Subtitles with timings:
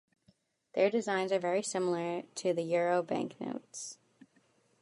[0.73, 3.99] Their designs are very similar to the Euro banknotes.